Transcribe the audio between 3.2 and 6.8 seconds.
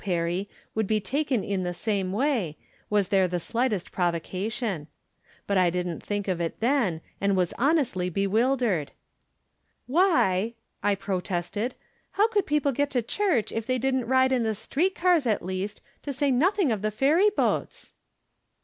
the slightest provocation. But I didn't think of it